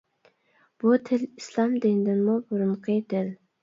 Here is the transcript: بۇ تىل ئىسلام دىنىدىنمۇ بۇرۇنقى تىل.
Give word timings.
بۇ 0.85 0.95
تىل 1.11 1.27
ئىسلام 1.29 1.79
دىنىدىنمۇ 1.87 2.43
بۇرۇنقى 2.51 3.03
تىل. 3.17 3.37